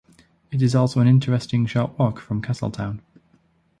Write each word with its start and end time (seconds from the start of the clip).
It 0.51 0.63
is 0.63 0.73
also 0.73 0.99
an 0.99 1.07
interesting 1.07 1.67
short 1.67 1.99
walk 1.99 2.19
from 2.19 2.41
Castletown. 2.41 3.03